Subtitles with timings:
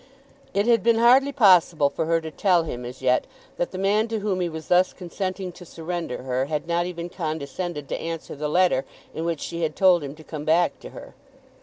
[0.55, 4.07] It had been hardly possible for her to tell him as yet that the man
[4.07, 8.35] to whom he was thus consenting to surrender her had not even condescended to answer
[8.35, 8.83] the letter
[9.13, 11.13] in which she had told him to come back to her.